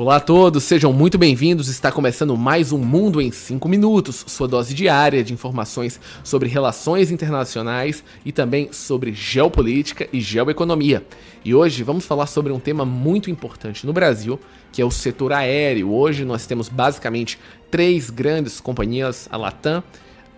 [0.00, 1.66] Olá a todos, sejam muito bem-vindos.
[1.66, 7.10] Está começando mais um Mundo em 5 Minutos, sua dose diária de informações sobre relações
[7.10, 11.04] internacionais e também sobre geopolítica e geoeconomia.
[11.44, 14.38] E hoje vamos falar sobre um tema muito importante no Brasil,
[14.70, 15.90] que é o setor aéreo.
[15.90, 17.36] Hoje nós temos basicamente
[17.68, 19.82] três grandes companhias: a Latam,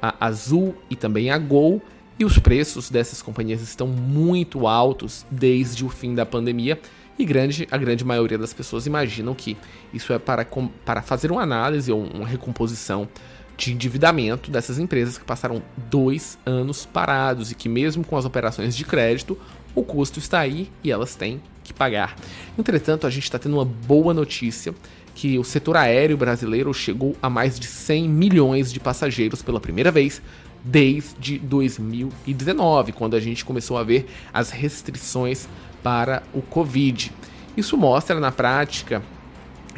[0.00, 1.82] a Azul e também a Gol.
[2.18, 6.78] E os preços dessas companhias estão muito altos desde o fim da pandemia
[7.18, 9.56] e grande, a grande maioria das pessoas imaginam que
[9.92, 10.46] isso é para,
[10.84, 13.08] para fazer uma análise ou uma recomposição
[13.56, 18.74] de endividamento dessas empresas que passaram dois anos parados e que, mesmo com as operações
[18.74, 19.38] de crédito,
[19.74, 22.16] o custo está aí e elas têm que pagar.
[22.58, 24.74] Entretanto, a gente está tendo uma boa notícia
[25.14, 29.90] que o setor aéreo brasileiro chegou a mais de 100 milhões de passageiros pela primeira
[29.90, 30.22] vez
[30.64, 35.48] desde 2019, quando a gente começou a ver as restrições
[35.82, 37.12] para o Covid.
[37.56, 39.02] Isso mostra na prática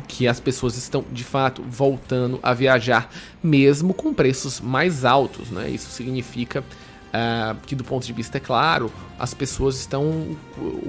[0.06, 3.10] que as pessoas estão de fato voltando a viajar,
[3.42, 5.50] mesmo com preços mais altos.
[5.50, 5.70] Né?
[5.70, 10.36] Isso significa uh, que, do ponto de vista, é claro, as pessoas estão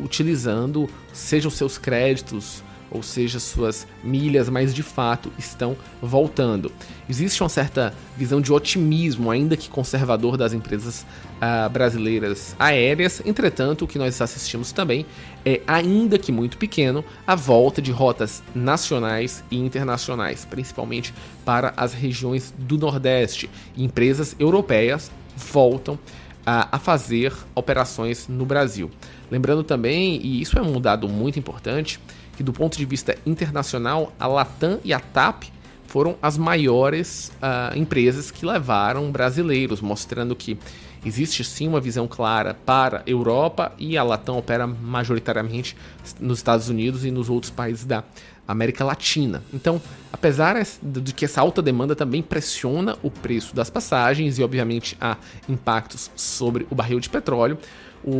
[0.03, 6.71] utilizando, sejam seus créditos ou seja, suas milhas, mas de fato estão voltando.
[7.09, 11.05] Existe uma certa visão de otimismo, ainda que conservador, das empresas
[11.41, 13.21] uh, brasileiras aéreas.
[13.25, 15.05] Entretanto, o que nós assistimos também
[15.45, 21.93] é, ainda que muito pequeno, a volta de rotas nacionais e internacionais, principalmente para as
[21.93, 23.49] regiões do Nordeste.
[23.75, 25.99] Empresas europeias voltam
[26.45, 28.89] a, a fazer operações no Brasil.
[29.29, 31.99] Lembrando também, e isso é um dado muito importante,
[32.35, 35.43] que do ponto de vista internacional, a Latam e a TAP
[35.87, 40.57] foram as maiores uh, empresas que levaram brasileiros, mostrando que
[41.05, 45.75] existe sim uma visão clara para a Europa e a Latam opera majoritariamente
[46.19, 48.03] nos Estados Unidos e nos outros países da
[48.47, 49.43] América Latina.
[49.53, 49.81] Então,
[50.11, 55.17] apesar de que essa alta demanda também pressiona o preço das passagens e, obviamente, há
[55.47, 57.57] impactos sobre o barril de petróleo,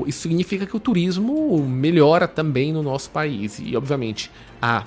[0.07, 3.59] isso significa que o turismo melhora também no nosso país.
[3.59, 4.85] E, obviamente, a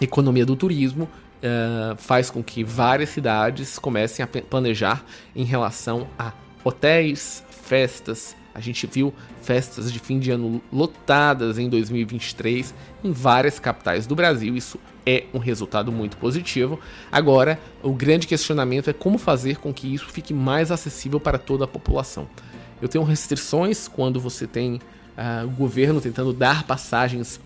[0.00, 5.04] economia do turismo uh, faz com que várias cidades comecem a planejar
[5.34, 6.32] em relação a
[6.64, 8.36] hotéis, festas.
[8.52, 14.16] A gente viu festas de fim de ano lotadas em 2023 em várias capitais do
[14.16, 14.56] Brasil.
[14.56, 16.78] Isso é um resultado muito positivo.
[17.12, 21.64] Agora, o grande questionamento é como fazer com que isso fique mais acessível para toda
[21.64, 22.28] a população.
[22.82, 24.80] Eu tenho restrições quando você tem
[25.46, 27.40] o governo tentando dar passagens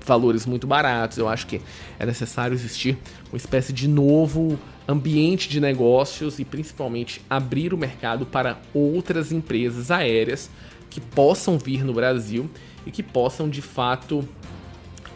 [0.00, 1.18] por valores muito baratos.
[1.18, 1.60] Eu acho que
[1.98, 2.98] é necessário existir
[3.30, 9.90] uma espécie de novo ambiente de negócios e principalmente abrir o mercado para outras empresas
[9.90, 10.50] aéreas
[10.90, 12.48] que possam vir no Brasil
[12.86, 14.18] e que possam de fato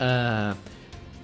[0.01, 0.57] uh,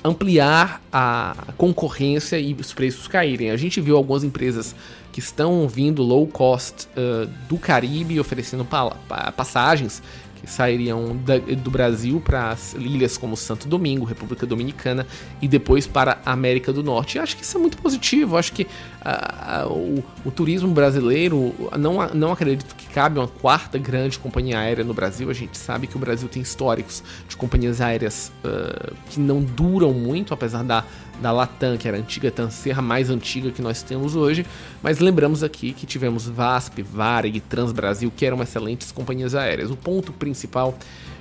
[0.04, 3.50] ampliar a concorrência e os preços caírem.
[3.50, 4.76] A gente viu algumas empresas
[5.14, 8.90] que estão vindo low cost uh, do Caribe oferecendo pa
[9.30, 10.02] passagens
[10.44, 15.06] que sairiam da, do Brasil para ilhas como Santo Domingo, República Dominicana
[15.40, 17.16] e depois para a América do Norte.
[17.16, 18.36] Eu acho que isso é muito positivo.
[18.36, 23.78] Acho que uh, uh, o, o, turismo brasileiro, não, não acredito que cabe uma quarta
[23.78, 25.30] grande companhia aérea no Brasil.
[25.30, 29.92] A gente sabe que o Brasil tem históricos de companhias aéreas uh, que não duram
[29.92, 30.84] muito, apesar da,
[31.20, 34.44] da Latam, que era a antiga Tancerra, mais antiga que nós temos hoje.
[34.82, 39.70] Mas lembramos aqui que tivemos VASP, Varig, Transbrasil, que eram excelentes companhias aéreas.
[39.70, 40.76] O ponto principal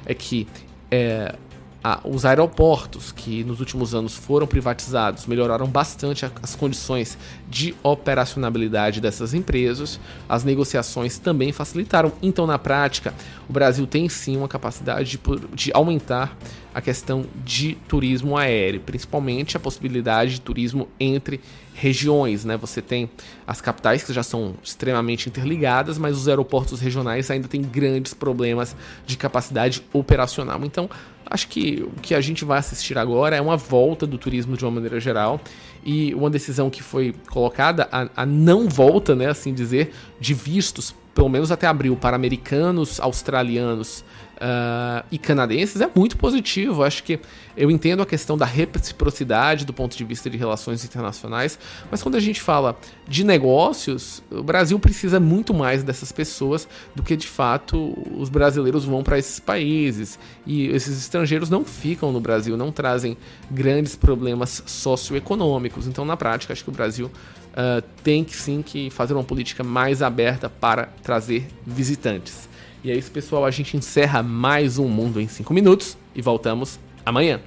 [0.06, 0.48] é que
[0.90, 1.36] é,
[1.84, 7.18] a, os aeroportos, que nos últimos anos foram privatizados, melhoraram bastante a, as condições
[7.50, 12.12] de operacionalidade dessas empresas, as negociações também facilitaram.
[12.22, 13.14] Então, na prática,
[13.50, 15.20] o Brasil tem sim uma capacidade de,
[15.54, 16.38] de aumentar
[16.74, 21.40] a questão de turismo aéreo, principalmente a possibilidade de turismo entre
[21.74, 22.58] regiões, né?
[22.58, 23.10] Você tem
[23.46, 28.76] as capitais que já são extremamente interligadas, mas os aeroportos regionais ainda têm grandes problemas
[29.06, 30.60] de capacidade operacional.
[30.64, 30.90] Então,
[31.26, 34.66] acho que o que a gente vai assistir agora é uma volta do turismo de
[34.66, 35.42] uma maneira geral
[35.84, 40.94] e uma decisão que foi colocada a, a não volta, né, assim dizer, de vistos
[41.14, 44.04] pelo menos até abril, para americanos, australianos
[44.44, 46.84] uh, e canadenses é muito positivo.
[46.84, 47.20] Acho que
[47.56, 51.58] eu entendo a questão da reciprocidade do ponto de vista de relações internacionais,
[51.90, 57.02] mas quando a gente fala de negócios, o Brasil precisa muito mais dessas pessoas do
[57.02, 60.20] que de fato os brasileiros vão para esses países.
[60.46, 63.18] E esses estrangeiros não ficam no Brasil, não trazem
[63.50, 65.88] grandes problemas socioeconômicos.
[65.88, 69.64] Então, na prática, acho que o Brasil uh, tem que sim que fazer uma política
[69.64, 72.53] mais aberta para trazer visitantes.
[72.84, 73.46] E é isso, pessoal.
[73.46, 77.40] A gente encerra mais um Mundo em 5 minutos e voltamos amanhã.